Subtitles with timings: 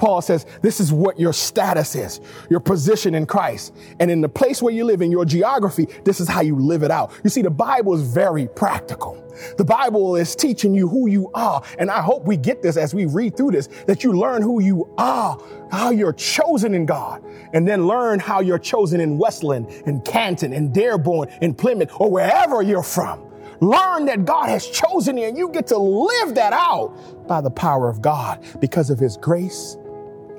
[0.00, 3.74] Paul says, this is what your status is, your position in Christ.
[4.00, 6.82] And in the place where you live, in your geography, this is how you live
[6.82, 7.12] it out.
[7.22, 9.22] You see, the Bible is very practical.
[9.58, 11.62] The Bible is teaching you who you are.
[11.78, 14.62] And I hope we get this as we read through this, that you learn who
[14.62, 15.38] you are,
[15.70, 17.22] how you're chosen in God,
[17.52, 22.10] and then learn how you're chosen in Westland, in Canton, in Dearborn, in Plymouth, or
[22.10, 23.26] wherever you're from.
[23.60, 27.50] Learn that God has chosen you and you get to live that out by the
[27.50, 29.76] power of God because of his grace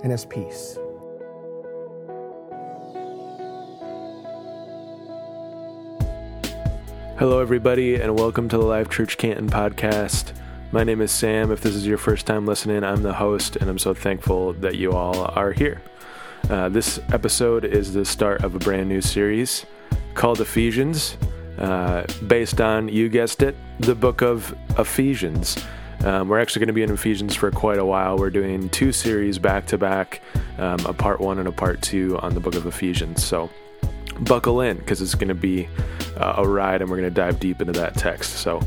[0.04, 0.78] and his peace.
[7.18, 10.34] Hello, everybody, and welcome to the Life Church Canton podcast.
[10.72, 11.52] My name is Sam.
[11.52, 14.76] If this is your first time listening, I'm the host, and I'm so thankful that
[14.76, 15.84] you all are here.
[16.50, 19.66] Uh, this episode is the start of a brand new series
[20.16, 21.16] called Ephesians,
[21.60, 25.64] uh, based on, you guessed it, the book of Ephesians.
[26.04, 28.18] Um, we're actually going to be in Ephesians for quite a while.
[28.18, 30.22] We're doing two series back to back,
[30.58, 33.24] um, a part one and a part two on the book of Ephesians.
[33.24, 33.50] So
[34.22, 35.68] buckle in because it's going to be
[36.18, 38.34] uh, a ride and we're going to dive deep into that text.
[38.34, 38.62] So,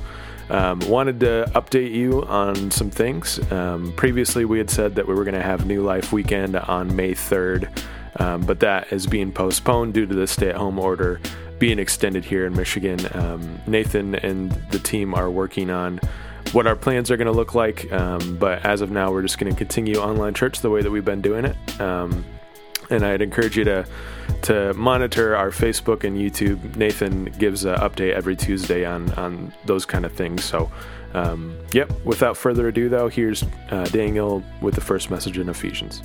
[0.51, 3.41] um, wanted to update you on some things.
[3.51, 6.95] Um, previously, we had said that we were going to have New Life Weekend on
[6.95, 7.83] May 3rd,
[8.21, 11.19] um, but that is being postponed due to the stay at home order
[11.59, 12.99] being extended here in Michigan.
[13.15, 15.99] Um, Nathan and the team are working on
[16.55, 19.39] what our plans are going to look like, um, but as of now, we're just
[19.39, 21.81] going to continue online church the way that we've been doing it.
[21.81, 22.25] Um,
[22.91, 23.87] and I'd encourage you to
[24.43, 26.77] to monitor our Facebook and YouTube.
[26.77, 30.45] Nathan gives an update every Tuesday on on those kind of things.
[30.45, 30.71] So,
[31.15, 31.91] um, yep.
[32.05, 36.03] Without further ado, though, here's uh, Daniel with the first message in Ephesians.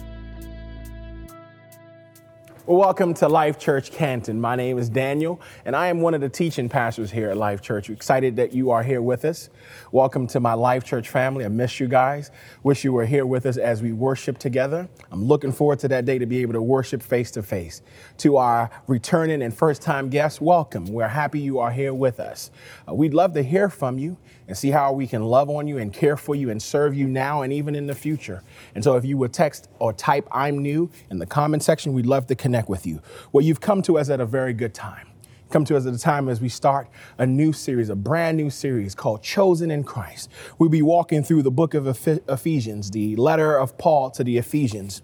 [2.70, 4.39] Well, welcome to Life Church Canton.
[4.39, 7.64] My name is Daniel, and I am one of the teaching pastors here at Life
[7.64, 7.89] Church.
[7.89, 9.50] We're excited that you are here with us.
[9.92, 11.45] Welcome to my Life Church family.
[11.45, 12.30] I miss you guys.
[12.62, 14.88] Wish you were here with us as we worship together.
[15.12, 17.81] I'm looking forward to that day to be able to worship face to face.
[18.19, 20.85] To our returning and first time guests, welcome.
[20.85, 22.52] We're happy you are here with us.
[22.88, 24.16] Uh, we'd love to hear from you
[24.49, 27.07] and see how we can love on you and care for you and serve you
[27.07, 28.43] now and even in the future.
[28.73, 32.07] And so if you would text or type I'm new in the comment section, we'd
[32.07, 32.99] love to connect with you.
[33.31, 35.07] Well, you've come to us at a very good time.
[35.51, 36.89] Come to us at a time as we start
[37.19, 40.31] a new series, a brand new series called Chosen in Christ.
[40.57, 45.03] We'll be walking through the book of Ephesians, the letter of Paul to the Ephesians.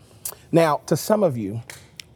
[0.52, 1.62] Now, to some of you,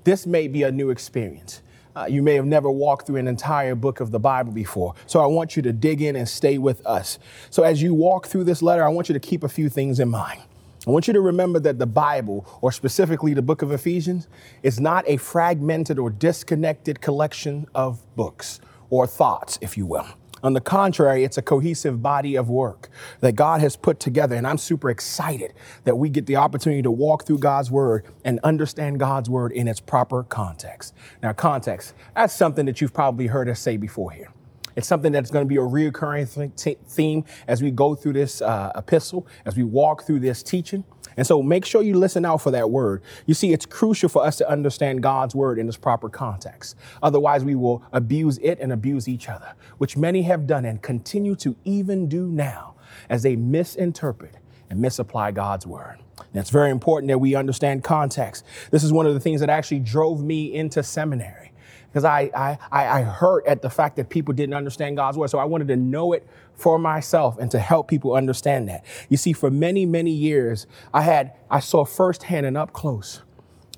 [0.03, 1.61] this may be a new experience.
[1.95, 4.93] Uh, you may have never walked through an entire book of the Bible before.
[5.05, 7.19] So I want you to dig in and stay with us.
[7.49, 9.99] So as you walk through this letter, I want you to keep a few things
[9.99, 10.41] in mind.
[10.87, 14.27] I want you to remember that the Bible, or specifically the book of Ephesians,
[14.63, 20.07] is not a fragmented or disconnected collection of books or thoughts, if you will.
[20.43, 22.89] On the contrary, it's a cohesive body of work
[23.19, 24.35] that God has put together.
[24.35, 28.39] And I'm super excited that we get the opportunity to walk through God's word and
[28.43, 30.93] understand God's word in its proper context.
[31.21, 34.31] Now, context, that's something that you've probably heard us say before here.
[34.75, 38.41] It's something that's going to be a reoccurring th- theme as we go through this
[38.41, 40.85] uh, epistle, as we walk through this teaching.
[41.17, 43.01] And so make sure you listen out for that word.
[43.25, 46.75] You see, it's crucial for us to understand God's word in its proper context.
[47.03, 51.35] Otherwise, we will abuse it and abuse each other, which many have done and continue
[51.35, 52.75] to even do now
[53.09, 54.35] as they misinterpret
[54.69, 55.97] and misapply God's word.
[56.17, 58.45] And it's very important that we understand context.
[58.71, 61.51] This is one of the things that actually drove me into seminary
[61.89, 62.29] because I,
[62.71, 65.29] I, I hurt at the fact that people didn't understand God's word.
[65.29, 68.85] So I wanted to know it for myself and to help people understand that.
[69.09, 73.21] You see, for many, many years, I had, I saw firsthand and up close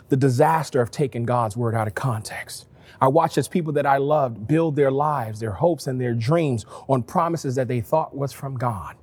[0.09, 2.67] the disaster of taking God's word out of context.
[2.99, 6.65] I watched as people that I loved build their lives, their hopes, and their dreams
[6.89, 8.97] on promises that they thought was from God,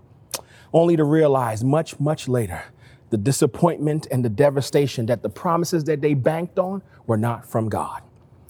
[0.72, 2.62] only to realize much, much later
[3.10, 7.70] the disappointment and the devastation that the promises that they banked on were not from
[7.70, 8.02] God.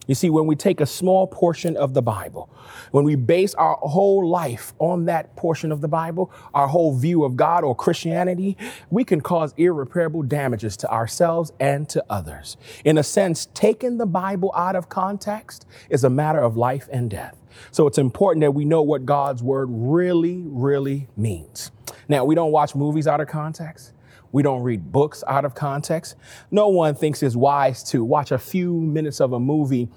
[0.09, 2.49] You see, when we take a small portion of the Bible,
[2.93, 7.25] when we base our whole life on that portion of the Bible, our whole view
[7.25, 8.57] of God or Christianity,
[8.91, 12.57] we can cause irreparable damages to ourselves and to others.
[12.87, 17.11] In a sense, taking the Bible out of context is a matter of life and
[17.11, 17.37] death.
[17.71, 21.71] So it's important that we know what God's word really, really means.
[22.09, 23.93] Now, we don't watch movies out of context.
[24.33, 26.16] We don't read books out of context.
[26.51, 29.89] No one thinks it's wise to watch a few minutes of a movie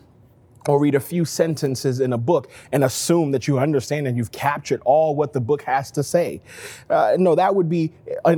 [0.68, 4.32] or read a few sentences in a book and assume that you understand and you've
[4.32, 6.42] captured all what the book has to say.
[6.90, 7.92] Uh, no, that would be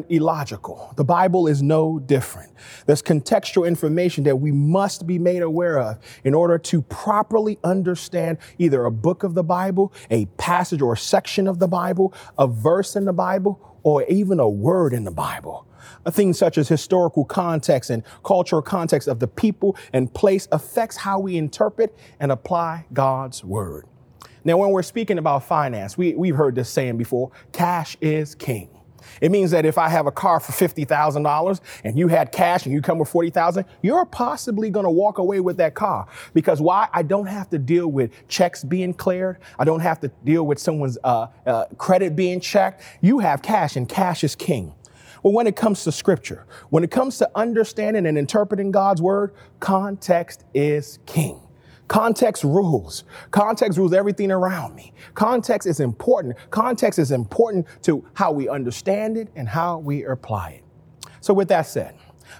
[0.10, 0.94] illogical.
[0.96, 2.54] The Bible is no different.
[2.86, 8.38] There's contextual information that we must be made aware of in order to properly understand
[8.58, 12.48] either a book of the Bible, a passage or a section of the Bible, a
[12.48, 15.68] verse in the Bible, or even a word in the Bible.
[16.10, 21.20] Things such as historical context and cultural context of the people and place affects how
[21.20, 23.86] we interpret and apply God's word.
[24.44, 28.70] Now, when we're speaking about finance, we, we've heard this saying before cash is king.
[29.22, 32.74] It means that if I have a car for $50,000 and you had cash and
[32.74, 36.08] you come with 40,000, you're possibly going to walk away with that car.
[36.34, 36.88] Because why?
[36.94, 39.38] I don't have to deal with checks being cleared.
[39.60, 42.82] I don't have to deal with someone's uh, uh, credit being checked.
[43.02, 44.74] You have cash and cash is king.
[45.22, 49.34] Well, when it comes to scripture, when it comes to understanding and interpreting God's word,
[49.62, 51.43] context is king.
[51.88, 53.04] Context rules.
[53.32, 54.94] Context rules everything around me.
[55.14, 56.36] Context is important.
[56.50, 60.64] Context is important to how we understand it and how we apply it.
[61.22, 61.96] So, with that said,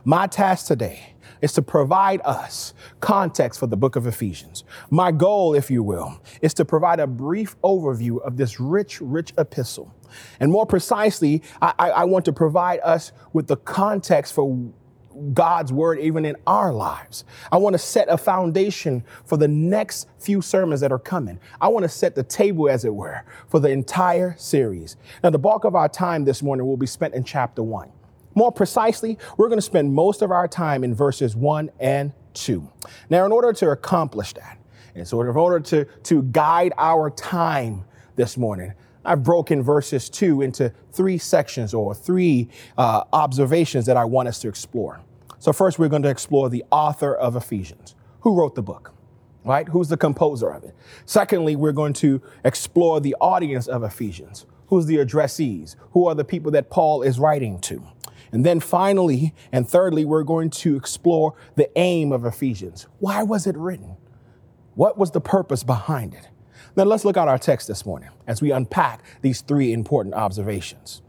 [0.06, 4.64] my task today is to provide us context for the book of Ephesians.
[4.90, 9.34] My goal, if you will, is to provide a brief overview of this rich, rich
[9.38, 9.94] epistle.
[10.40, 14.72] And more precisely, I, I, want to provide us with the context for
[15.34, 17.24] God's word even in our lives.
[17.52, 21.40] I want to set a foundation for the next few sermons that are coming.
[21.62, 24.98] I want to set the table, as it were, for the entire series.
[25.24, 27.92] Now, the bulk of our time this morning will be spent in chapter one.
[28.36, 32.70] More precisely, we're going to spend most of our time in verses one and two.
[33.10, 34.58] Now, in order to accomplish that,
[34.96, 38.74] in order, in order to, to guide our time this morning,
[39.06, 44.40] I've broken verses two into three sections or three uh, observations that I want us
[44.40, 45.02] to explore.
[45.40, 47.96] So, first, we're going to explore the author of Ephesians.
[48.22, 48.94] Who wrote the book?
[49.44, 49.68] Right?
[49.68, 50.74] Who's the composer of it?
[51.06, 54.46] Secondly, we're going to explore the audience of Ephesians.
[54.68, 55.76] Who's the addressees?
[55.92, 57.84] Who are the people that Paul is writing to?
[58.32, 62.88] And then finally, and thirdly, we're going to explore the aim of Ephesians.
[63.00, 63.98] Why was it written?
[64.76, 66.30] What was the purpose behind it?
[66.76, 71.04] Now let's look at our text this morning as we unpack these three important observations.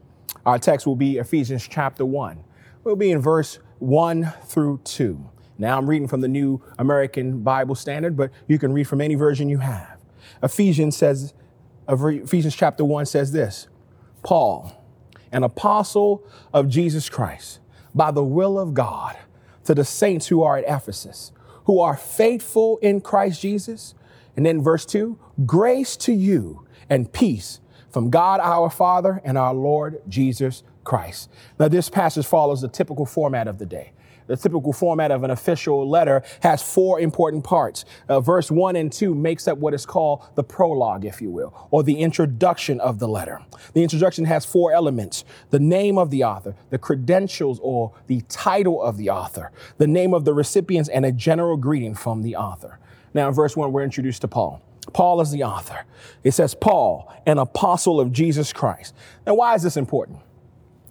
[0.44, 2.44] Our text will be Ephesians chapter 1.
[2.84, 5.31] We'll be in verse 1 through 2.
[5.56, 9.14] Now I'm reading from the New American Bible Standard, but you can read from any
[9.14, 9.99] version you have.
[10.43, 11.32] Ephesians says,
[11.88, 13.69] Ephesians chapter 1 says this
[14.22, 14.84] Paul,
[15.32, 17.60] an apostle of Jesus Christ,
[17.94, 19.17] by the will of God,
[19.64, 21.32] to the saints who are at Ephesus,
[21.64, 23.94] who are faithful in Christ Jesus
[24.36, 27.60] and then verse 2 grace to you and peace
[27.90, 31.31] from God our Father and our Lord Jesus Christ.
[31.58, 33.92] Now, this passage follows the typical format of the day.
[34.26, 37.84] The typical format of an official letter has four important parts.
[38.08, 41.69] Uh, verse 1 and 2 makes up what is called the prologue, if you will,
[41.70, 43.42] or the introduction of the letter.
[43.75, 48.82] The introduction has four elements the name of the author, the credentials or the title
[48.82, 52.78] of the author, the name of the recipients, and a general greeting from the author.
[53.14, 54.61] Now, in verse 1, we're introduced to Paul.
[54.93, 55.84] Paul is the author.
[56.22, 58.94] It says, Paul, an apostle of Jesus Christ.
[59.26, 60.19] Now, why is this important?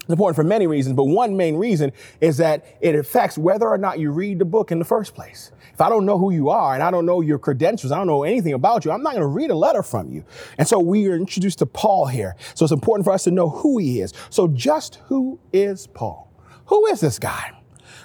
[0.04, 3.78] It's important for many reasons, but one main reason is that it affects whether or
[3.78, 5.52] not you read the book in the first place.
[5.74, 8.08] If I don't know who you are and I don't know your credentials, I don't
[8.08, 10.26] know anything about you, I'm not going to read a letter from you.
[10.58, 12.36] And so we are introduced to Paul here.
[12.54, 14.14] So it's important for us to know who he is.
[14.30, 16.30] So just who is Paul?
[16.66, 17.52] Who is this guy?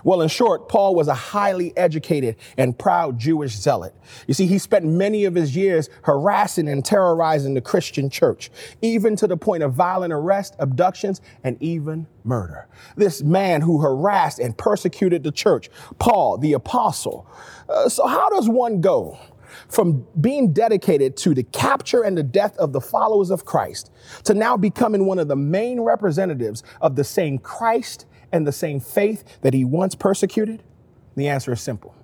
[0.04, 3.94] Well, in short, Paul was a highly educated and proud Jewish zealot.
[4.26, 8.50] You see, he spent many of his years harassing and terrorizing the Christian church,
[8.82, 12.68] even to the point of violent arrest, abductions, and even murder.
[12.96, 17.26] This man who harassed and persecuted the church, Paul, the apostle.
[17.68, 19.18] Uh, so, how does one go?
[19.68, 23.90] from being dedicated to the capture and the death of the followers of Christ
[24.24, 28.80] to now becoming one of the main representatives of the same Christ and the same
[28.80, 30.62] faith that he once persecuted?
[31.16, 31.94] The answer is simple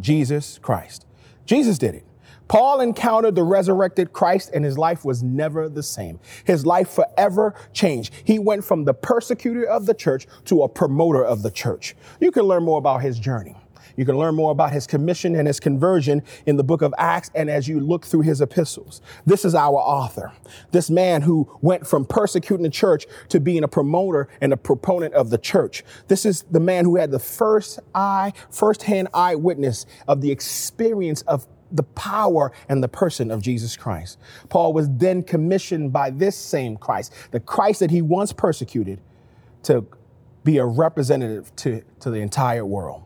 [0.00, 1.06] Jesus Christ.
[1.46, 2.04] Jesus did it.
[2.48, 6.20] Paul encountered the resurrected Christ and his life was never the same.
[6.44, 8.12] His life forever changed.
[8.24, 11.96] He went from the persecutor of the church to a promoter of the church.
[12.20, 13.56] You can learn more about his journey.
[13.96, 17.30] You can learn more about his commission and his conversion in the book of Acts
[17.34, 19.00] and as you look through his epistles.
[19.26, 20.32] This is our author.
[20.72, 25.14] This man who went from persecuting the church to being a promoter and a proponent
[25.14, 25.84] of the church.
[26.08, 31.46] This is the man who had the first eye, first-hand eyewitness of the experience of
[31.72, 34.18] the power and the person of Jesus Christ.
[34.48, 39.00] Paul was then commissioned by this same Christ, the Christ that he once persecuted,
[39.64, 39.86] to
[40.44, 43.02] be a representative to, to the entire world.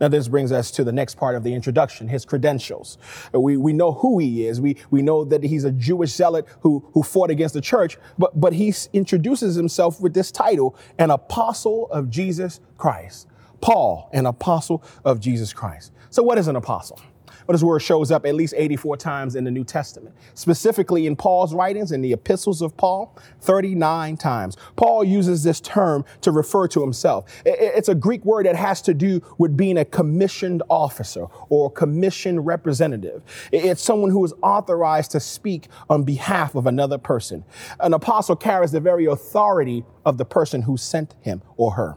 [0.00, 2.96] Now, this brings us to the next part of the introduction, his credentials.
[3.32, 4.60] We, we know who he is.
[4.60, 8.38] We, we know that he's a Jewish zealot who, who fought against the church, but,
[8.40, 13.26] but he introduces himself with this title, an apostle of Jesus Christ.
[13.60, 15.92] Paul, an apostle of Jesus Christ.
[16.08, 16.98] So, what is an apostle?
[17.46, 21.16] But this word shows up at least 84 times in the New Testament, specifically in
[21.16, 24.56] Paul's writings in the epistles of Paul, 39 times.
[24.76, 27.30] Paul uses this term to refer to himself.
[27.44, 32.46] It's a Greek word that has to do with being a commissioned officer or commissioned
[32.46, 33.22] representative.
[33.52, 37.44] It's someone who is authorized to speak on behalf of another person.
[37.80, 41.96] An apostle carries the very authority of the person who sent him or her.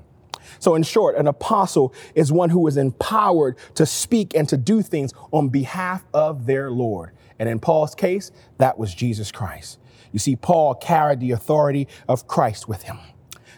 [0.59, 4.81] So, in short, an apostle is one who is empowered to speak and to do
[4.81, 7.12] things on behalf of their Lord.
[7.39, 9.79] And in Paul's case, that was Jesus Christ.
[10.12, 13.00] You see, Paul carried the authority of Christ with him.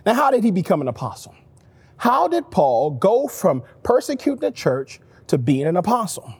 [0.05, 1.35] Now, how did he become an apostle?
[1.97, 6.33] How did Paul go from persecuting the church to being an apostle?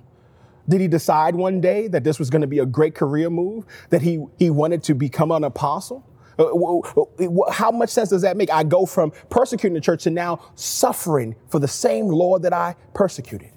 [0.68, 3.66] Did he decide one day that this was going to be a great career move,
[3.90, 6.04] that he, he wanted to become an apostle?
[6.38, 8.52] Uh, how much sense does that make?
[8.52, 12.76] I go from persecuting the church to now suffering for the same Lord that I
[12.94, 13.52] persecuted.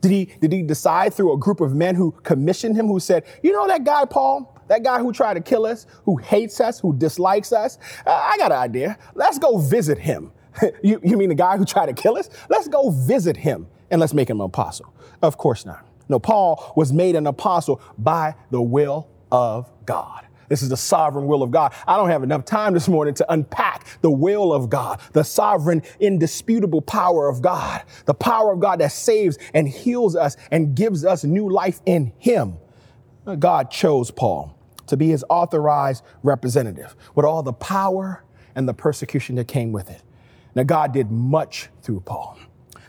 [0.00, 3.24] Did he, did he decide through a group of men who commissioned him, who said,
[3.42, 6.80] you know, that guy, Paul, that guy who tried to kill us, who hates us,
[6.80, 7.78] who dislikes us?
[8.04, 8.98] Uh, I got an idea.
[9.14, 10.32] Let's go visit him.
[10.82, 12.30] you, you mean the guy who tried to kill us?
[12.48, 14.92] Let's go visit him and let's make him an apostle.
[15.22, 15.86] Of course not.
[16.08, 20.26] No, Paul was made an apostle by the will of God.
[20.48, 21.72] This is the sovereign will of God.
[21.86, 25.82] I don't have enough time this morning to unpack the will of God, the sovereign,
[26.00, 31.04] indisputable power of God, the power of God that saves and heals us and gives
[31.04, 32.58] us new life in Him.
[33.38, 39.36] God chose Paul to be his authorized representative with all the power and the persecution
[39.36, 40.02] that came with it.
[40.54, 42.38] Now, God did much through Paul.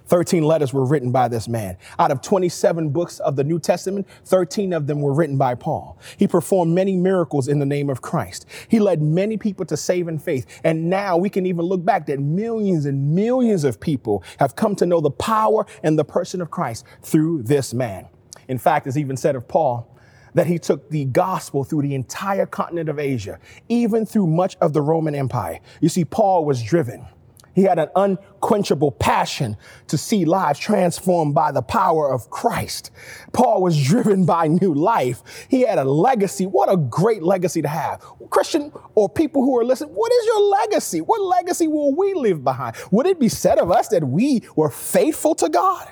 [0.08, 1.78] 13 letters were written by this man.
[2.00, 5.98] Out of 27 books of the New Testament, 13 of them were written by Paul.
[6.18, 8.46] He performed many miracles in the name of Christ.
[8.68, 10.46] He led many people to saving faith.
[10.64, 14.76] And now we can even look back that millions and millions of people have come
[14.78, 18.08] to know the power and the person of Christ through this man.
[18.48, 19.90] In fact, it's even said of Paul,
[20.34, 24.74] that he took the gospel through the entire continent of Asia, even through much of
[24.74, 25.60] the Roman Empire.
[25.80, 27.06] You see, Paul was driven
[27.54, 29.58] he had an unquenchable passion
[29.88, 32.92] to see lives transformed by the power of Christ.
[33.32, 35.48] Paul was driven by new life.
[35.50, 36.46] He had a legacy.
[36.46, 38.02] What a great legacy to have.
[38.30, 41.02] Christian or people who are listening, what is your legacy?
[41.02, 42.76] What legacy will we leave behind?
[42.92, 45.88] Would it be said of us that we were faithful to God?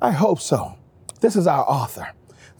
[0.00, 0.76] I hope so.
[1.20, 2.08] This is our author.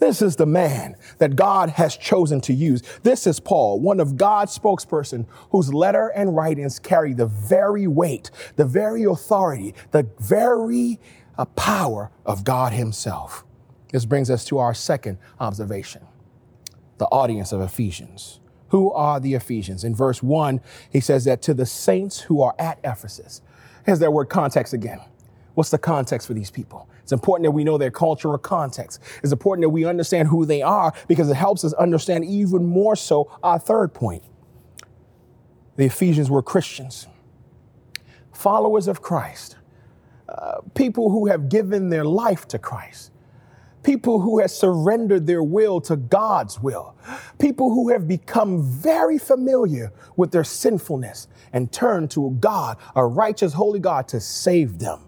[0.02, 2.82] This is the man that God has chosen to use.
[3.04, 8.32] This is Paul, one of God's spokesperson whose letter and writings carry the very weight,
[8.56, 10.98] the very authority, the very
[11.38, 13.44] uh, power of God himself.
[13.92, 16.04] This brings us to our second observation,
[16.98, 18.40] the audience of Ephesians.
[18.70, 19.84] Who are the Ephesians?
[19.84, 23.40] In verse one, he says that to the saints who are at Ephesus.
[23.86, 25.00] Here's that word context again.
[25.54, 26.88] What's the context for these people?
[27.02, 29.00] It's important that we know their cultural context.
[29.22, 32.96] It's important that we understand who they are because it helps us understand even more
[32.96, 34.22] so our third point.
[35.76, 37.08] The Ephesians were Christians,
[38.32, 39.56] followers of Christ,
[40.28, 43.10] uh, people who have given their life to Christ,
[43.82, 46.94] people who have surrendered their will to God's will,
[47.38, 53.54] people who have become very familiar with their sinfulness and turned to God, a righteous,
[53.54, 55.00] holy God, to save them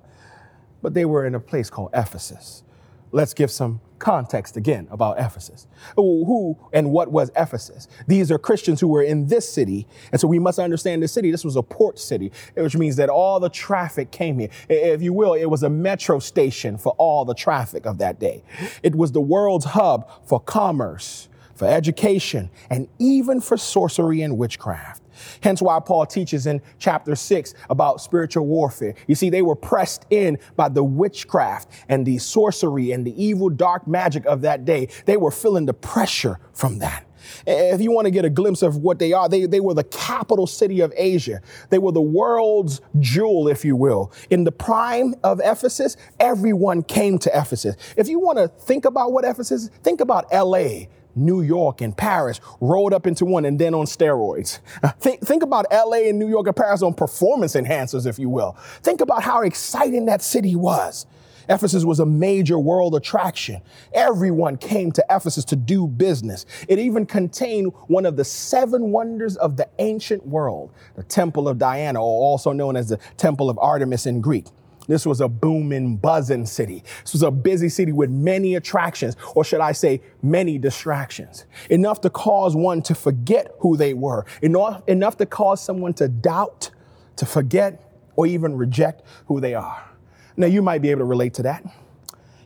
[0.85, 2.63] but they were in a place called Ephesus.
[3.11, 5.67] Let's give some context again about Ephesus.
[5.97, 7.89] Who and what was Ephesus?
[8.07, 9.87] These are Christians who were in this city.
[10.13, 11.31] And so we must understand this city.
[11.31, 14.51] This was a port city, which means that all the traffic came here.
[14.69, 18.43] If you will, it was a metro station for all the traffic of that day.
[18.83, 25.03] It was the world's hub for commerce, for education, and even for sorcery and witchcraft.
[25.43, 28.95] Hence why Paul teaches in chapter six about spiritual warfare.
[29.07, 33.49] You see, they were pressed in by the witchcraft and the sorcery and the evil
[33.49, 34.89] dark magic of that day.
[35.07, 37.07] They were feeling the pressure from that.
[37.47, 39.85] If you want to get a glimpse of what they are, they, they were the
[39.85, 41.41] capital city of Asia.
[41.71, 44.13] They were the world's jewel, if you will.
[44.29, 47.77] In the prime of Ephesus, everyone came to Ephesus.
[47.97, 51.97] If you want to think about what Ephesus is, think about LA, New York and
[51.97, 54.59] Paris rolled up into one and then on steroids.
[54.99, 58.57] Think, think about LA and New York and Paris on performance enhancers, if you will.
[58.83, 61.07] Think about how exciting that city was.
[61.49, 63.61] Ephesus was a major world attraction.
[63.93, 66.47] Everyone came to Ephesus to do business.
[66.69, 71.59] It even contained one of the seven wonders of the ancient world, the Temple of
[71.59, 74.47] Diana, or also known as the Temple of Artemis in Greek.
[74.87, 76.85] This was a booming, buzzing city.
[77.03, 81.47] This was a busy city with many attractions, or should I say, many distractions.
[81.71, 86.09] Enough to cause one to forget who they were, enough, enough to cause someone to
[86.09, 86.71] doubt,
[87.17, 87.81] to forget,
[88.17, 89.89] or even reject who they are.
[90.37, 91.65] Now, you might be able to relate to that.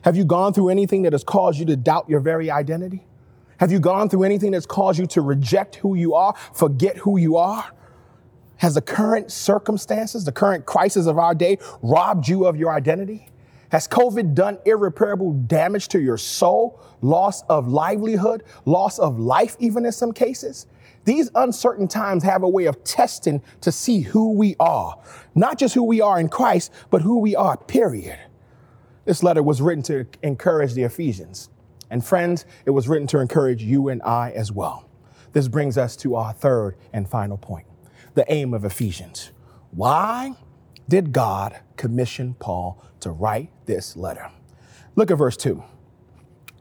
[0.03, 3.05] Have you gone through anything that has caused you to doubt your very identity?
[3.59, 7.17] Have you gone through anything that's caused you to reject who you are, forget who
[7.17, 7.69] you are?
[8.59, 13.29] Has the current circumstances, the current crisis of our day robbed you of your identity?
[13.71, 19.85] Has COVID done irreparable damage to your soul, loss of livelihood, loss of life, even
[19.85, 20.67] in some cases?
[21.05, 24.97] These uncertain times have a way of testing to see who we are,
[25.35, 28.19] not just who we are in Christ, but who we are, period.
[29.05, 31.49] This letter was written to encourage the Ephesians.
[31.89, 34.89] And friends, it was written to encourage you and I as well.
[35.31, 37.68] This brings us to our third and final point
[38.19, 39.31] the aim of Ephesians.
[39.71, 40.33] Why
[40.89, 44.29] did God commission Paul to write this letter?
[44.97, 45.63] Look at verse 2.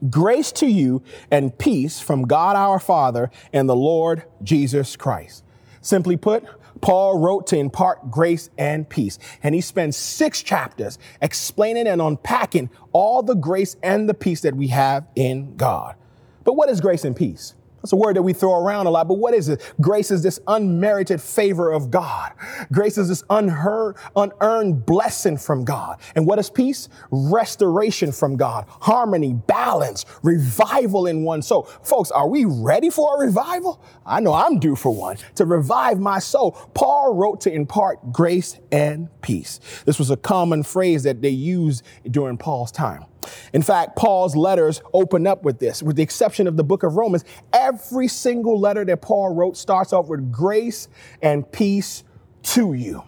[0.09, 5.43] Grace to you and peace from God our Father and the Lord Jesus Christ.
[5.81, 6.45] Simply put,
[6.81, 9.19] Paul wrote to impart grace and peace.
[9.43, 14.55] And he spends six chapters explaining and unpacking all the grace and the peace that
[14.55, 15.97] we have in God.
[16.45, 17.55] But what is grace and peace?
[17.83, 19.73] That's a word that we throw around a lot, but what is it?
[19.81, 22.33] Grace is this unmerited favor of God.
[22.73, 26.01] Grace is this unheard, unearned blessing from God.
[26.17, 26.89] And what is peace?
[27.11, 31.65] Restoration from God, harmony, balance, revival in one soul.
[31.83, 33.81] Folks, are we ready for a revival?
[34.05, 35.17] I know I'm due for one.
[35.37, 39.61] To revive my soul, Paul wrote to impart grace and peace.
[39.85, 43.05] This was a common phrase that they used during Paul's time.
[43.53, 46.97] In fact, Paul's letters open up with this, with the exception of the book of
[46.97, 47.25] Romans.
[47.53, 50.89] Every single letter that Paul wrote starts off with grace
[51.23, 52.05] and peace
[52.43, 53.03] to you.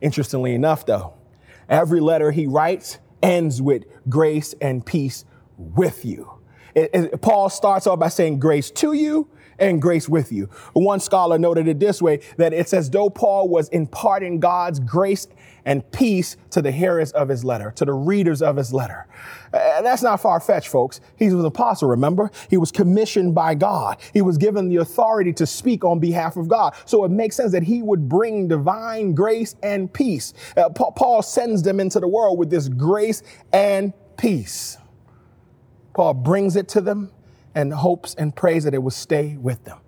[0.00, 1.14] Interestingly enough, though,
[1.68, 5.24] every letter he writes ends with grace and peace
[5.56, 6.30] with you.
[6.74, 9.28] It, it, Paul starts off by saying grace to you
[9.62, 10.46] and grace with you.
[10.72, 15.28] One scholar noted it this way that it's as though Paul was imparting God's grace
[15.64, 19.06] and peace to the hearers of his letter, to the readers of his letter.
[19.52, 21.00] And that's not far fetched, folks.
[21.16, 22.32] He was an apostle, remember?
[22.50, 23.98] He was commissioned by God.
[24.12, 26.74] He was given the authority to speak on behalf of God.
[26.84, 30.34] So it makes sense that he would bring divine grace and peace.
[30.56, 33.22] Uh, Paul sends them into the world with this grace
[33.52, 34.78] and peace.
[35.94, 37.12] Paul brings it to them
[37.54, 39.78] and hopes and prays that it will stay with them.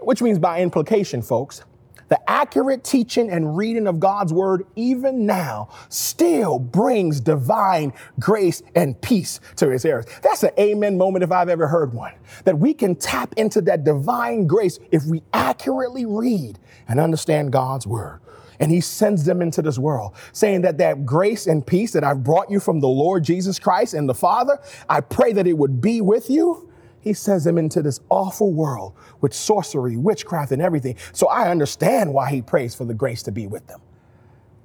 [0.00, 1.62] Which means, by implication, folks,
[2.10, 9.00] the accurate teaching and reading of God's word, even now, still brings divine grace and
[9.00, 10.06] peace to his heirs.
[10.20, 12.12] That's an amen moment if I've ever heard one.
[12.44, 17.86] That we can tap into that divine grace if we accurately read and understand God's
[17.86, 18.20] word.
[18.58, 22.24] And he sends them into this world saying that that grace and peace that I've
[22.24, 25.80] brought you from the Lord Jesus Christ and the Father, I pray that it would
[25.80, 26.69] be with you
[27.00, 30.96] he sends them into this awful world with sorcery, witchcraft, and everything.
[31.12, 33.80] So I understand why he prays for the grace to be with them.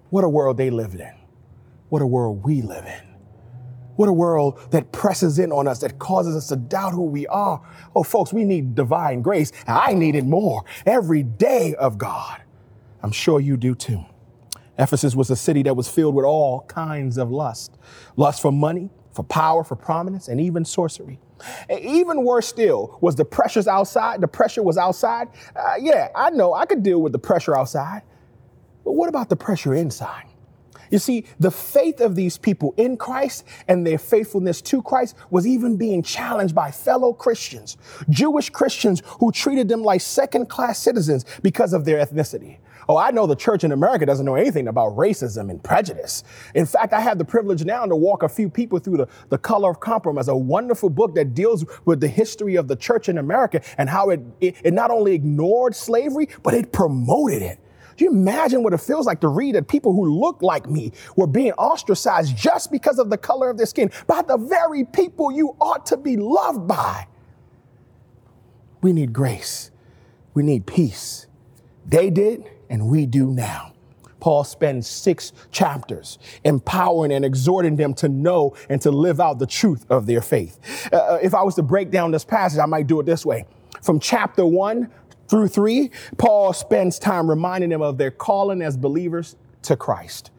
[0.09, 1.13] What a world they lived in.
[1.89, 3.15] What a world we live in.
[3.95, 7.25] What a world that presses in on us, that causes us to doubt who we
[7.27, 7.61] are.
[7.95, 9.53] Oh, folks, we need divine grace.
[9.67, 12.41] I need it more every day of God.
[13.01, 14.03] I'm sure you do too.
[14.77, 17.77] Ephesus was a city that was filled with all kinds of lust
[18.17, 21.19] lust for money, for power, for prominence, and even sorcery.
[21.69, 24.21] And even worse still was the pressures outside.
[24.21, 25.29] The pressure was outside.
[25.55, 28.01] Uh, yeah, I know I could deal with the pressure outside.
[28.83, 30.25] But what about the pressure inside?
[30.91, 35.47] You see, the faith of these people in Christ and their faithfulness to Christ was
[35.47, 37.77] even being challenged by fellow Christians,
[38.09, 42.57] Jewish Christians who treated them like second class citizens because of their ethnicity.
[42.87, 46.23] Oh, I know the church in America doesn't know anything about racism and prejudice.
[46.53, 49.37] In fact, I have the privilege now to walk a few people through the, the
[49.37, 53.17] Color of Compromise, a wonderful book that deals with the history of the church in
[53.17, 57.59] America and how it, it, it not only ignored slavery, but it promoted it.
[57.97, 60.91] Do you imagine what it feels like to read that people who look like me
[61.15, 65.31] were being ostracized just because of the color of their skin by the very people
[65.31, 67.07] you ought to be loved by?
[68.81, 69.71] We need grace.
[70.33, 71.27] We need peace.
[71.85, 73.73] They did, and we do now.
[74.19, 79.45] Paul spends six chapters empowering and exhorting them to know and to live out the
[79.45, 80.60] truth of their faith.
[80.91, 83.23] Uh, uh, if I was to break down this passage, I might do it this
[83.23, 83.45] way.
[83.84, 84.89] From chapter one
[85.28, 90.32] through three, Paul spends time reminding them of their calling as believers to Christ.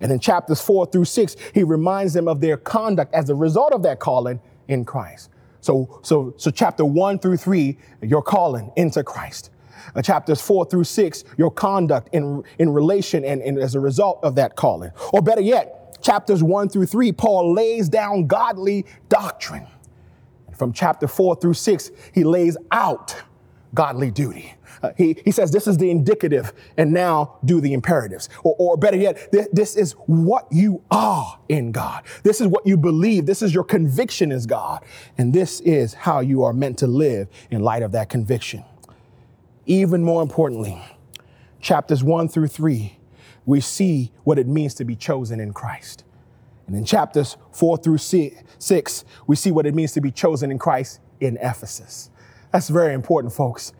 [0.00, 3.72] And in chapters four through six, he reminds them of their conduct as a result
[3.72, 5.30] of that calling in Christ.
[5.60, 9.50] So, so, so chapter one through three, your calling into Christ
[9.94, 14.20] uh, chapters four through six, your conduct in, in relation and, and as a result
[14.22, 14.90] of that calling.
[15.12, 19.66] Or better yet, chapters one through three, Paul lays down godly doctrine.
[20.56, 23.16] From chapter four through six, he lays out
[23.74, 24.54] godly duty.
[24.82, 28.28] Uh, he, he says this is the indicative and now do the imperatives.
[28.42, 32.02] Or, or better yet, th- this is what you are in God.
[32.24, 33.26] This is what you believe.
[33.26, 34.84] This is your conviction as God.
[35.18, 38.64] And this is how you are meant to live in light of that conviction.
[39.66, 40.82] Even more importantly,
[41.60, 42.98] chapters one through three,
[43.46, 46.04] we see what it means to be chosen in Christ.
[46.66, 50.58] And in chapters four through six, we see what it means to be chosen in
[50.58, 52.10] Christ in Ephesus.
[52.50, 53.72] That's very important, folks.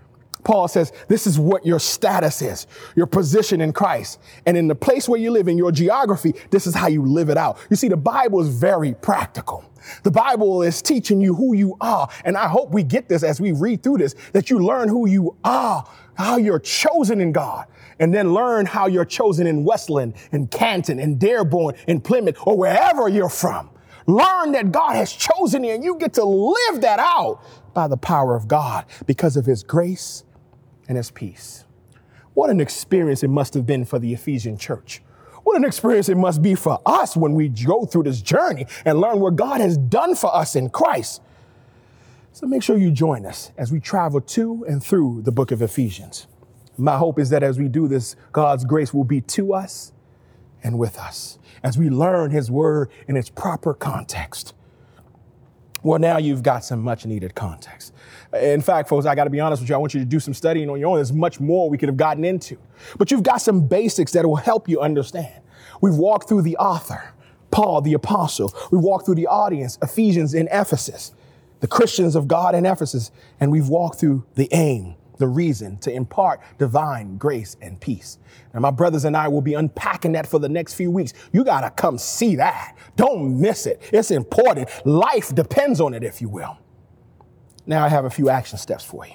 [0.45, 4.19] Paul says this is what your status is, your position in Christ.
[4.47, 7.29] And in the place where you live, in your geography, this is how you live
[7.29, 7.59] it out.
[7.71, 9.65] You see, the Bible is very practical.
[10.03, 12.09] The Bible is teaching you who you are.
[12.25, 15.09] And I hope we get this as we read through this, that you learn who
[15.09, 17.67] you are, how you're chosen in God,
[17.99, 22.57] and then learn how you're chosen in Westland, in Canton, in Dearborn, in Plymouth, or
[22.57, 23.71] wherever you're from.
[24.07, 27.41] Learn that God has chosen you and you get to live that out
[27.73, 30.25] by the power of God because of his grace
[30.93, 31.65] and his peace.
[32.35, 35.01] What an experience it must have been for the Ephesian church.
[35.43, 39.01] What an experience it must be for us when we go through this journey and
[39.01, 41.23] learn what God has done for us in Christ.
[42.33, 45.63] So make sure you join us as we travel to and through the book of
[45.63, 46.27] Ephesians.
[46.77, 49.93] My hope is that as we do this, God's grace will be to us
[50.63, 54.53] and with us as we learn His word in its proper context.
[55.83, 57.93] Well, now you've got some much needed context.
[58.33, 59.75] In fact, folks, I got to be honest with you.
[59.75, 60.97] I want you to do some studying on your own.
[60.97, 62.57] There's much more we could have gotten into.
[62.99, 65.43] But you've got some basics that will help you understand.
[65.81, 67.13] We've walked through the author,
[67.51, 68.55] Paul the apostle.
[68.71, 71.13] We walked through the audience, Ephesians in Ephesus,
[71.61, 75.93] the Christians of God in Ephesus, and we've walked through the aim, the reason to
[75.93, 78.19] impart divine grace and peace.
[78.53, 81.13] And my brothers and I will be unpacking that for the next few weeks.
[81.33, 82.77] You got to come see that.
[82.97, 83.83] Don't miss it.
[83.93, 84.69] It's important.
[84.85, 86.59] Life depends on it, if you will.
[87.67, 89.15] Now I have a few action steps for you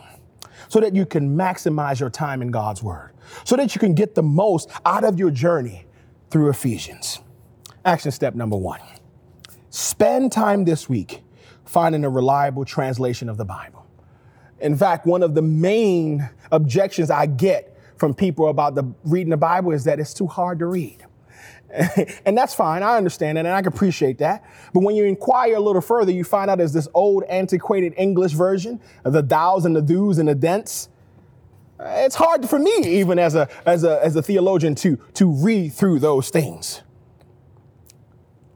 [0.70, 4.16] so that you can maximize your time in God's word, so that you can get
[4.16, 5.86] the most out of your journey
[6.30, 7.20] through Ephesians.
[7.86, 8.82] Action step number one
[9.70, 11.22] spend time this week
[11.66, 13.77] finding a reliable translation of the Bible.
[14.60, 19.38] In fact, one of the main objections I get from people about the reading the
[19.38, 21.04] Bible is that it's too hard to read.
[22.26, 22.82] and that's fine.
[22.82, 24.44] I understand that and I can appreciate that.
[24.74, 28.34] But when you inquire a little further, you find out there's this old antiquated English
[28.34, 30.90] version of the thous and the do's and the dents.
[31.80, 35.74] It's hard for me, even as a, as a, as a theologian, to, to read
[35.74, 36.82] through those things.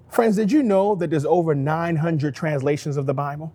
[0.10, 3.54] Friends, did you know that there's over 900 translations of the Bible?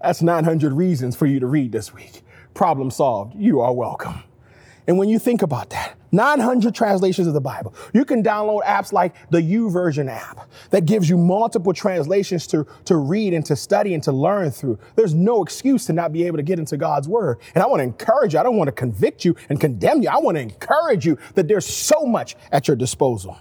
[0.00, 2.22] That's 900 reasons for you to read this week.
[2.54, 3.34] Problem solved.
[3.36, 4.22] You are welcome.
[4.86, 7.74] And when you think about that, 900 translations of the Bible.
[7.92, 12.96] You can download apps like the YouVersion app that gives you multiple translations to, to
[12.96, 14.78] read and to study and to learn through.
[14.94, 17.38] There's no excuse to not be able to get into God's word.
[17.54, 18.38] And I want to encourage you.
[18.38, 20.08] I don't want to convict you and condemn you.
[20.08, 23.36] I want to encourage you that there's so much at your disposal.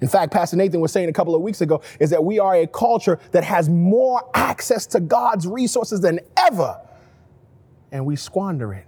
[0.00, 2.54] In fact, Pastor Nathan was saying a couple of weeks ago is that we are
[2.54, 6.80] a culture that has more access to God's resources than ever.
[7.92, 8.86] And we squander it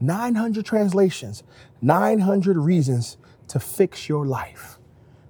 [0.00, 1.42] 900 translations,
[1.82, 4.78] 900 reasons to fix your life,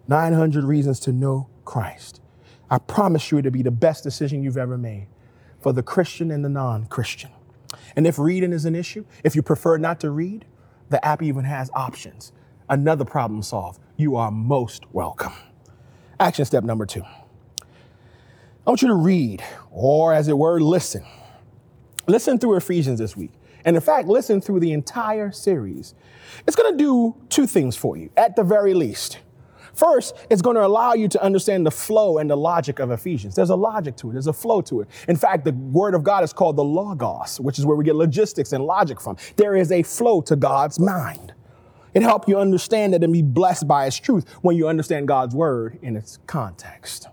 [0.08, 2.20] 900 reasons to know Christ.
[2.70, 5.08] I promise you it'll be the best decision you've ever made
[5.60, 7.30] for the Christian and the non Christian.
[7.96, 10.44] And if reading is an issue, if you prefer not to read,
[10.88, 12.32] the app even has options.
[12.68, 13.80] Another problem solved.
[14.00, 15.34] You are most welcome.
[16.18, 17.02] Action step number two.
[17.02, 21.04] I want you to read, or as it were, listen.
[22.06, 23.32] Listen through Ephesians this week.
[23.62, 25.94] And in fact, listen through the entire series.
[26.46, 29.18] It's going to do two things for you, at the very least.
[29.74, 33.34] First, it's going to allow you to understand the flow and the logic of Ephesians.
[33.34, 34.88] There's a logic to it, there's a flow to it.
[35.08, 37.96] In fact, the word of God is called the Logos, which is where we get
[37.96, 39.18] logistics and logic from.
[39.36, 41.34] There is a flow to God's mind.
[41.94, 45.35] It helps you understand it and be blessed by its truth when you understand God's
[45.35, 47.09] word in its context.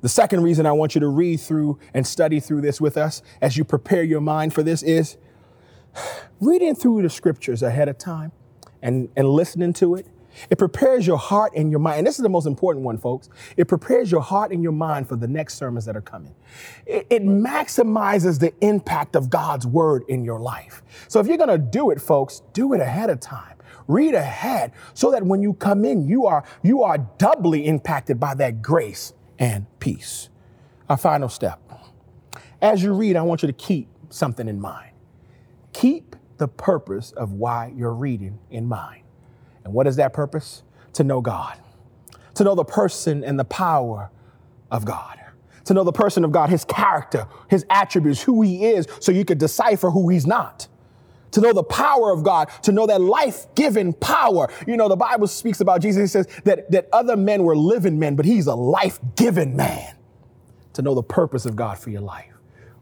[0.00, 3.22] The second reason I want you to read through and study through this with us
[3.40, 5.16] as you prepare your mind for this is
[6.40, 8.32] reading through the scriptures ahead of time
[8.82, 10.06] and, and listening to it,
[10.50, 11.98] it prepares your heart and your mind.
[11.98, 13.28] And this is the most important one, folks.
[13.56, 16.34] It prepares your heart and your mind for the next sermons that are coming.
[16.86, 20.82] It, it maximizes the impact of God's word in your life.
[21.08, 23.53] So if you're going to do it, folks, do it ahead of time.
[23.86, 28.34] Read ahead so that when you come in, you are, you are doubly impacted by
[28.34, 30.28] that grace and peace.
[30.88, 31.60] Our final step.
[32.62, 34.92] As you read, I want you to keep something in mind.
[35.72, 39.02] Keep the purpose of why you're reading in mind.
[39.64, 40.62] And what is that purpose?
[40.94, 41.58] To know God,
[42.34, 44.10] to know the person and the power
[44.70, 45.18] of God,
[45.64, 49.24] to know the person of God, his character, his attributes, who he is, so you
[49.24, 50.68] could decipher who he's not.
[51.34, 54.48] To know the power of God, to know that life giving power.
[54.66, 56.04] You know, the Bible speaks about Jesus.
[56.04, 59.96] It says that, that other men were living men, but he's a life giving man.
[60.74, 62.32] To know the purpose of God for your life,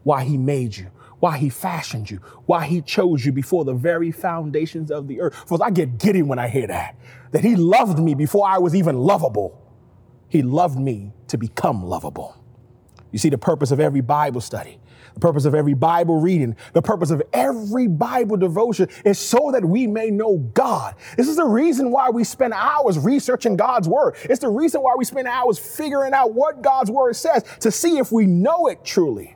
[0.03, 0.89] why he made you,
[1.19, 5.35] why he fashioned you, why he chose you before the very foundations of the earth.
[5.47, 6.95] For I get giddy when I hear that,
[7.31, 9.59] that he loved me before I was even lovable.
[10.29, 12.42] He loved me to become lovable.
[13.13, 14.79] You see, the purpose of every Bible study
[15.13, 19.63] the purpose of every Bible reading, the purpose of every Bible devotion is so that
[19.63, 20.95] we may know God.
[21.17, 24.15] This is the reason why we spend hours researching God's word.
[24.23, 27.97] It's the reason why we spend hours figuring out what God's word says to see
[27.97, 29.35] if we know it truly.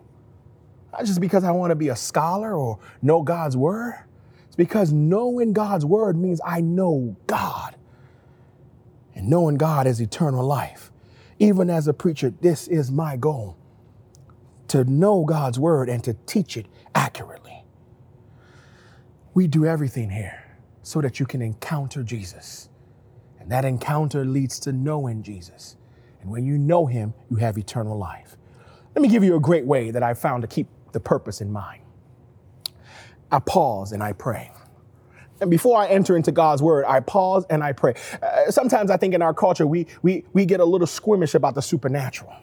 [0.91, 3.95] Not just because I want to be a scholar or know God's word.
[4.47, 7.75] It's because knowing God's word means I know God.
[9.13, 10.91] And knowing God is eternal life.
[11.39, 13.56] Even as a preacher, this is my goal
[14.69, 17.63] to know God's word and to teach it accurately.
[19.33, 20.43] We do everything here
[20.81, 22.69] so that you can encounter Jesus.
[23.39, 25.77] And that encounter leads to knowing Jesus.
[26.21, 28.35] And when you know him, you have eternal life.
[28.95, 31.51] Let me give you a great way that I found to keep the purpose in
[31.51, 31.81] mind.
[33.31, 34.51] I pause and I pray.
[35.39, 37.93] And before I enter into God's word, I pause and I pray.
[38.21, 41.53] Uh, sometimes I think in our culture, we, we, we get a little squeamish about
[41.53, 42.33] the supernatural.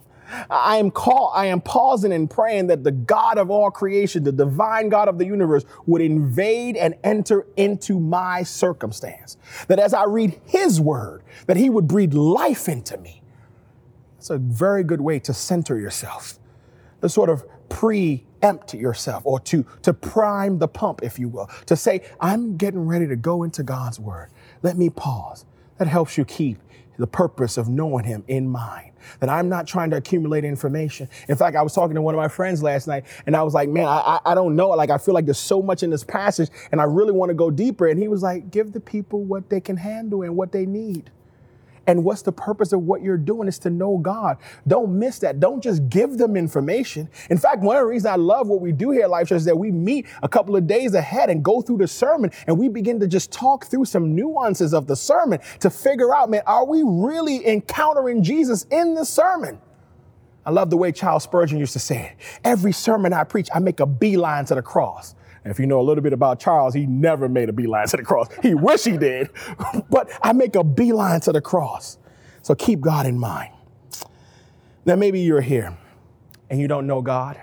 [0.51, 4.33] I am call, I am pausing and praying that the God of all creation, the
[4.33, 9.37] divine God of the universe would invade and enter into my circumstance.
[9.69, 13.23] That as I read his word, that he would breathe life into me.
[14.17, 16.39] That's a very good way to center yourself,
[17.03, 21.77] to sort of preempt yourself or to, to prime the pump, if you will, to
[21.77, 24.31] say, I'm getting ready to go into God's word.
[24.63, 25.45] Let me pause.
[25.79, 26.59] That helps you keep
[26.99, 28.93] the purpose of knowing him in mind.
[29.21, 31.09] That I'm not trying to accumulate information.
[31.29, 33.53] In fact, I was talking to one of my friends last night and I was
[33.53, 34.71] like, man, I, I don't know.
[34.71, 37.35] Like, I feel like there's so much in this passage and I really want to
[37.35, 37.87] go deeper.
[37.87, 41.11] And he was like, give the people what they can handle and what they need.
[41.87, 44.39] And what's the purpose of what you're doing is to know God.
[44.67, 45.41] Don't miss that.
[45.41, 47.09] Don't just give them information.
[47.31, 49.39] In fact, one of the reasons I love what we do here at Life Church
[49.39, 52.59] is that we meet a couple of days ahead and go through the sermon and
[52.59, 56.43] we begin to just talk through some nuances of the sermon to figure out, man,
[56.47, 59.61] are we really encountering Jesus in the sermon?
[60.47, 62.39] I love the way Charles Spurgeon used to say it.
[62.45, 65.15] Every sermon I preach, I make a beeline to the cross.
[65.45, 67.99] And if you know a little bit about Charles, he never made a beeline to
[67.99, 68.29] the cross.
[68.43, 69.29] He wish he did,
[69.91, 71.99] but I make a beeline to the cross.
[72.43, 73.53] So keep God in mind.
[74.87, 75.77] Now, maybe you're here
[76.49, 77.41] and you don't know God.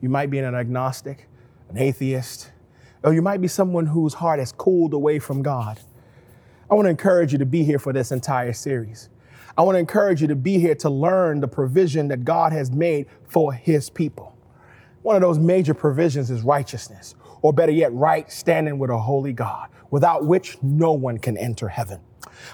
[0.00, 1.28] You might be an agnostic,
[1.68, 2.52] an atheist,
[3.02, 5.80] or you might be someone whose heart has cooled away from God.
[6.70, 9.08] I want to encourage you to be here for this entire series.
[9.58, 12.70] I want to encourage you to be here to learn the provision that God has
[12.70, 14.36] made for his people.
[15.02, 19.32] One of those major provisions is righteousness or better yet, right standing with a holy
[19.32, 22.00] God, without which no one can enter heaven.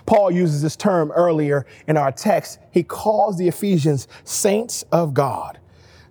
[0.06, 2.58] Paul uses this term earlier in our text.
[2.70, 5.58] He calls the Ephesians saints of God.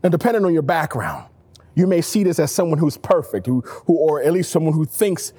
[0.04, 1.28] Now, depending on your background,
[1.74, 4.86] you may see this as someone who's perfect, who, who or at least someone who
[4.86, 5.34] thinks,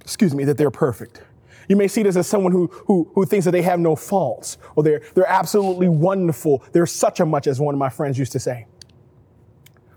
[0.00, 1.22] excuse me, that they're perfect.
[1.68, 4.58] You may see this as someone who, who, who thinks that they have no faults
[4.76, 6.62] or they're, they're absolutely wonderful.
[6.72, 8.66] They're such a much, as one of my friends used to say.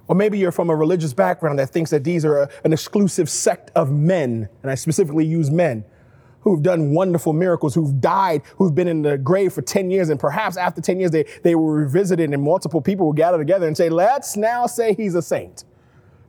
[0.07, 3.29] Or maybe you're from a religious background that thinks that these are a, an exclusive
[3.29, 5.83] sect of men, and I specifically use men,
[6.41, 10.19] who've done wonderful miracles, who've died, who've been in the grave for 10 years, and
[10.19, 13.75] perhaps after 10 years they, they were revisited and multiple people will gather together and
[13.75, 15.63] say, let's now say he's a saint.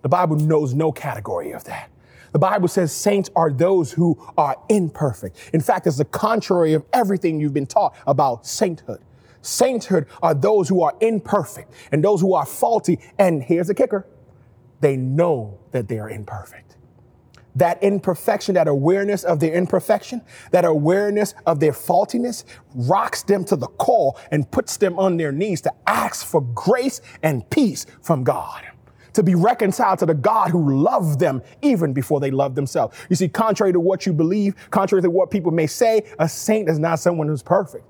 [0.00, 1.90] The Bible knows no category of that.
[2.32, 5.38] The Bible says saints are those who are imperfect.
[5.52, 9.00] In fact, it's the contrary of everything you've been taught about sainthood.
[9.46, 12.98] Sainthood are those who are imperfect and those who are faulty.
[13.18, 14.06] And here's the kicker
[14.80, 16.76] they know that they are imperfect.
[17.54, 23.56] That imperfection, that awareness of their imperfection, that awareness of their faultiness rocks them to
[23.56, 28.24] the core and puts them on their knees to ask for grace and peace from
[28.24, 28.62] God
[29.14, 32.94] to be reconciled to the God who loved them even before they loved themselves.
[33.08, 36.68] You see, contrary to what you believe, contrary to what people may say, a saint
[36.68, 37.86] is not someone who's perfect.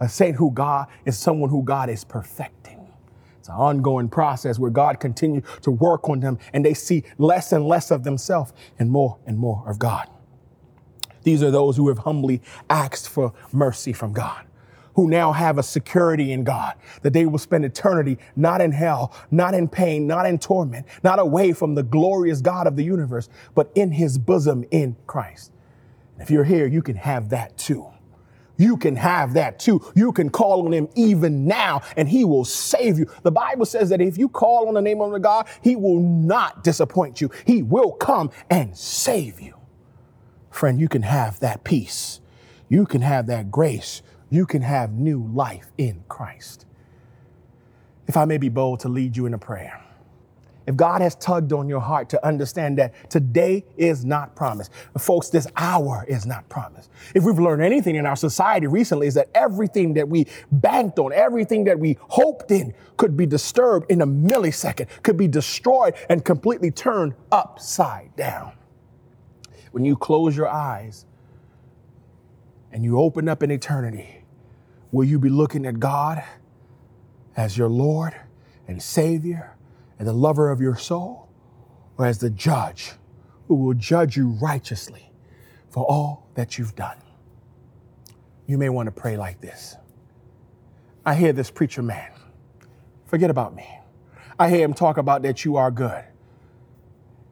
[0.00, 2.86] Uh, a saint who God is someone who God is perfecting.
[3.38, 7.52] It's an ongoing process where God continues to work on them and they see less
[7.52, 10.08] and less of themselves and more and more of God.
[11.22, 14.46] These are those who have humbly asked for mercy from God,
[14.94, 19.12] who now have a security in God that they will spend eternity not in hell,
[19.30, 23.28] not in pain, not in torment, not away from the glorious God of the universe,
[23.54, 25.52] but in his bosom in Christ.
[26.18, 27.86] if you're here, you can have that too.
[28.58, 29.80] You can have that too.
[29.94, 33.06] You can call on him even now and he will save you.
[33.22, 36.00] The Bible says that if you call on the name of the God, he will
[36.00, 37.30] not disappoint you.
[37.46, 39.54] He will come and save you.
[40.50, 42.20] Friend, you can have that peace.
[42.68, 44.02] You can have that grace.
[44.28, 46.66] You can have new life in Christ.
[48.06, 49.80] If I may be bold to lead you in a prayer
[50.68, 55.30] if God has tugged on your heart to understand that today is not promised, folks,
[55.30, 56.90] this hour is not promised.
[57.14, 61.14] If we've learned anything in our society recently, is that everything that we banked on,
[61.14, 66.22] everything that we hoped in, could be disturbed in a millisecond, could be destroyed and
[66.22, 68.52] completely turned upside down.
[69.70, 71.06] When you close your eyes
[72.72, 74.22] and you open up in eternity,
[74.92, 76.22] will you be looking at God
[77.38, 78.14] as your Lord
[78.66, 79.54] and Savior?
[79.98, 81.28] And the lover of your soul,
[81.96, 82.92] or as the judge
[83.48, 85.10] who will judge you righteously
[85.70, 86.96] for all that you've done.
[88.46, 89.76] You may want to pray like this.
[91.04, 92.10] I hear this preacher man.
[93.06, 93.66] Forget about me.
[94.38, 96.04] I hear him talk about that you are good.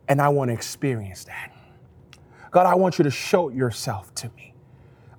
[0.09, 1.52] And I want to experience that.
[2.50, 4.55] God, I want you to show yourself to me.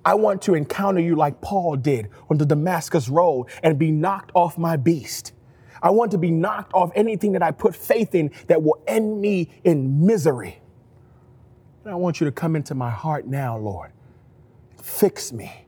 [0.03, 4.31] I want to encounter you like Paul did on the Damascus Road and be knocked
[4.33, 5.33] off my beast
[5.81, 9.19] I want to be knocked off anything that I put faith in that will end
[9.21, 10.59] me in misery.
[11.83, 13.91] And I want you to come into my heart now, Lord.
[14.81, 15.65] Fix me.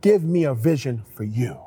[0.00, 1.58] Give me a vision for you.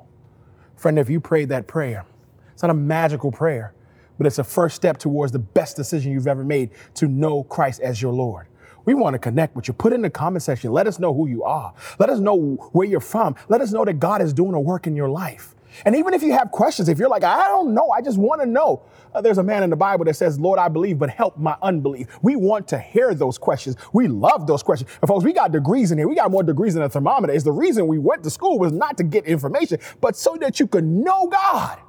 [0.75, 2.05] Friend, if you prayed that prayer,
[2.53, 3.73] it's not a magical prayer,
[4.17, 7.81] but it's a first step towards the best decision you've ever made to know Christ
[7.81, 8.47] as your Lord.
[8.85, 9.73] We want to connect with you.
[9.73, 10.71] Put in the comment section.
[10.71, 11.73] Let us know who you are.
[11.97, 12.37] Let us know
[12.71, 13.35] where you're from.
[13.49, 15.54] Let us know that God is doing a work in your life.
[15.83, 18.41] And even if you have questions, if you're like, I don't know, I just want
[18.41, 18.83] to know.
[19.13, 21.55] Uh, there's a man in the Bible that says, Lord, I believe, but help my
[21.61, 22.07] unbelief.
[22.21, 23.75] We want to hear those questions.
[23.93, 24.89] We love those questions.
[25.01, 26.07] And folks, we got degrees in here.
[26.07, 27.33] We got more degrees than a thermometer.
[27.33, 30.59] It's the reason we went to school was not to get information, but so that
[30.59, 31.79] you could know God.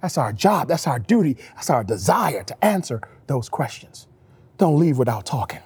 [0.00, 0.68] That's our job.
[0.68, 1.36] That's our duty.
[1.54, 4.08] That's our desire to answer those questions.
[4.58, 5.60] Don't leave without talking.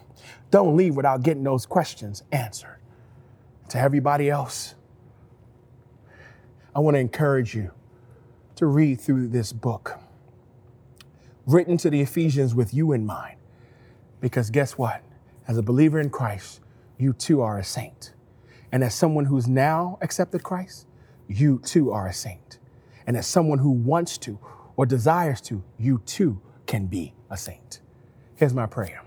[0.51, 2.79] Don't leave without getting those questions answered.
[3.71, 4.76] To everybody else,
[6.77, 7.71] I want to encourage you
[8.57, 9.99] to read through this book,
[11.47, 13.39] written to the Ephesians with you in mind.
[14.21, 15.03] Because guess what?
[15.49, 16.61] As a believer in Christ,
[16.99, 18.13] you too are a saint.
[18.73, 20.87] And as someone who's now accepted Christ,
[21.29, 22.59] you too are a saint.
[23.07, 24.39] And as someone who wants to
[24.77, 27.81] or desires to, you too can be a saint.
[28.35, 29.03] Here's my prayer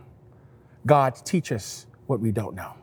[0.88, 2.79] God, teach us what we don't know.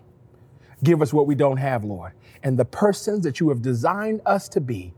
[0.83, 2.13] Give us what we don't have, Lord
[2.47, 4.95] and the persons that you have designed us to be,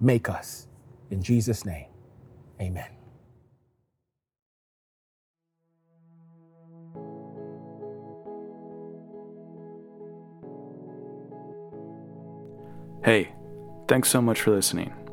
[0.00, 0.68] make us.
[1.10, 1.86] In Jesus' name,
[2.60, 2.90] amen.
[13.02, 13.32] Hey,
[13.88, 15.03] thanks so much for listening.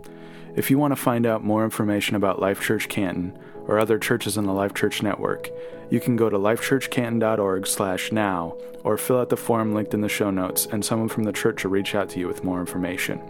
[0.53, 3.37] If you want to find out more information about Life Church Canton
[3.67, 5.49] or other churches in the Life Church Network,
[5.89, 10.09] you can go to lifechurchcanton.org slash now or fill out the form linked in the
[10.09, 13.21] show notes and someone from the church will reach out to you with more information.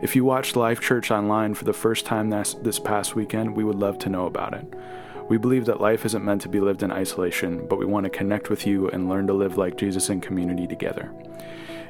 [0.00, 3.64] If you watched Life Church online for the first time this, this past weekend, we
[3.64, 4.64] would love to know about it.
[5.28, 8.10] We believe that life isn't meant to be lived in isolation, but we want to
[8.10, 11.12] connect with you and learn to live like Jesus in community together.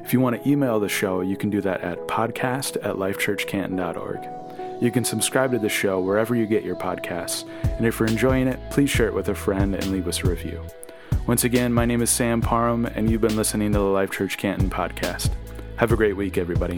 [0.03, 4.48] If you want to email the show, you can do that at podcast at lifechurchcanton.org.
[4.79, 8.47] You can subscribe to the show wherever you get your podcasts, and if you're enjoying
[8.47, 10.65] it, please share it with a friend and leave us a review.
[11.27, 14.37] Once again, my name is Sam Parham, and you've been listening to the Life Church
[14.37, 15.31] Canton podcast.
[15.75, 16.77] Have a great week, everybody.